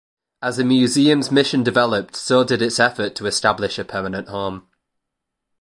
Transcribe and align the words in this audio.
As 0.41 0.57
the 0.57 0.65
museum's 0.65 1.31
mission 1.31 1.61
developed, 1.61 2.15
so 2.15 2.43
did 2.43 2.59
its 2.63 2.79
effort 2.79 3.13
to 3.13 3.27
establish 3.27 3.77
a 3.77 3.85
permanent 3.85 4.29
home. 4.29 4.67